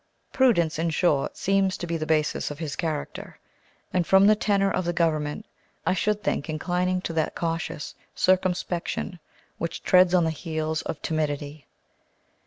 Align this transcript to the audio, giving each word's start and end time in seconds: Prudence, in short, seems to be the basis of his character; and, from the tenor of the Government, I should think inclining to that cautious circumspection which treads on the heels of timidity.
Prudence, 0.33 0.79
in 0.79 0.89
short, 0.89 1.37
seems 1.37 1.77
to 1.77 1.85
be 1.85 1.95
the 1.95 2.07
basis 2.07 2.49
of 2.49 2.57
his 2.57 2.75
character; 2.75 3.37
and, 3.93 4.07
from 4.07 4.25
the 4.25 4.35
tenor 4.35 4.71
of 4.71 4.83
the 4.83 4.93
Government, 4.93 5.45
I 5.85 5.93
should 5.93 6.23
think 6.23 6.49
inclining 6.49 7.01
to 7.01 7.13
that 7.13 7.35
cautious 7.35 7.93
circumspection 8.15 9.19
which 9.59 9.83
treads 9.83 10.15
on 10.15 10.23
the 10.23 10.31
heels 10.31 10.81
of 10.81 10.99
timidity. 11.03 11.67